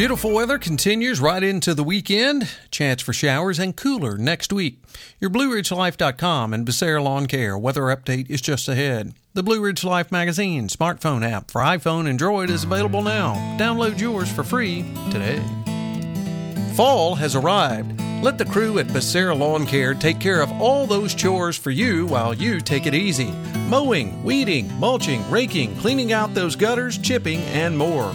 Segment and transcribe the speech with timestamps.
[0.00, 2.48] Beautiful weather continues right into the weekend.
[2.70, 4.82] Chance for showers and cooler next week.
[5.20, 9.12] Your BlueRidgeLife.com and Becerra Lawn Care weather update is just ahead.
[9.34, 13.34] The Blue Ridge Life magazine smartphone app for iPhone and Droid is available now.
[13.60, 15.38] Download yours for free today.
[16.76, 18.00] Fall has arrived.
[18.22, 22.06] Let the crew at Becerra Lawn Care take care of all those chores for you
[22.06, 23.32] while you take it easy.
[23.68, 28.14] Mowing, weeding, mulching, raking, cleaning out those gutters, chipping, and more.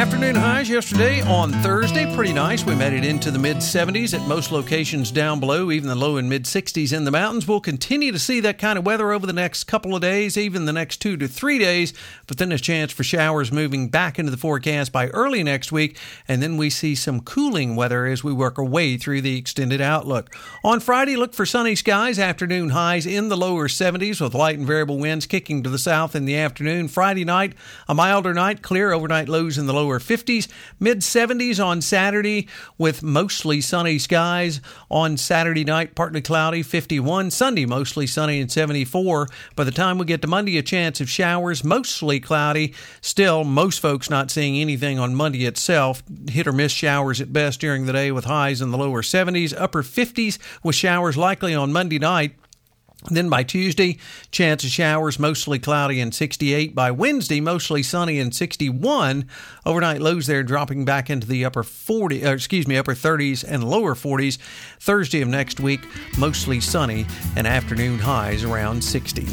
[0.00, 2.64] Afternoon highs yesterday on Thursday, pretty nice.
[2.64, 6.16] We made it into the mid 70s at most locations down below, even the low
[6.16, 7.46] and mid 60s in the mountains.
[7.46, 10.64] We'll continue to see that kind of weather over the next couple of days, even
[10.64, 11.92] the next two to three days,
[12.26, 15.98] but then a chance for showers moving back into the forecast by early next week,
[16.26, 19.82] and then we see some cooling weather as we work our way through the extended
[19.82, 20.34] outlook.
[20.64, 24.66] On Friday, look for sunny skies, afternoon highs in the lower 70s with light and
[24.66, 26.88] variable winds kicking to the south in the afternoon.
[26.88, 27.52] Friday night,
[27.86, 30.46] a milder night, clear overnight lows in the lower lower 50s,
[30.78, 32.46] mid 70s on Saturday
[32.78, 34.60] with mostly sunny skies.
[34.88, 37.32] On Saturday night, partly cloudy, 51.
[37.32, 39.26] Sunday, mostly sunny and 74.
[39.56, 42.72] By the time we get to Monday, a chance of showers, mostly cloudy.
[43.00, 46.04] Still, most folks not seeing anything on Monday itself.
[46.28, 49.52] Hit or miss showers at best during the day with highs in the lower 70s,
[49.58, 52.36] upper 50s with showers likely on Monday night.
[53.08, 53.96] Then by Tuesday,
[54.30, 56.74] chance of showers, mostly cloudy and 68.
[56.74, 59.26] By Wednesday, mostly sunny and 61.
[59.64, 63.64] Overnight lows there dropping back into the upper 40, uh, excuse me, upper 30s and
[63.64, 64.36] lower 40s.
[64.78, 65.80] Thursday of next week,
[66.18, 67.06] mostly sunny
[67.36, 69.26] and afternoon highs around 60.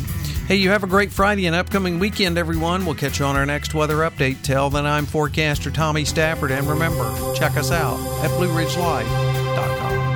[0.48, 2.86] Hey, you have a great Friday and upcoming weekend, everyone.
[2.86, 4.44] We'll catch you on our next weather update.
[4.44, 7.04] Till then, I'm forecaster Tommy Stafford, and remember,
[7.36, 10.07] check us out at BlueRidgeLife.com.